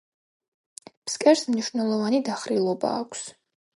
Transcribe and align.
ფსკერს 1.09 1.43
მნიშვნელოვანი 1.51 2.23
დახრილობა 2.31 2.95
აქვს. 3.03 3.23